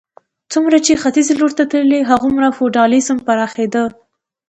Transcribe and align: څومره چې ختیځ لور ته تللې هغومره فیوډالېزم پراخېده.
څومره 0.51 0.77
چې 0.85 0.99
ختیځ 1.01 1.27
لور 1.39 1.51
ته 1.57 1.63
تللې 1.71 1.99
هغومره 2.09 2.47
فیوډالېزم 2.57 3.17
پراخېده. 3.27 3.83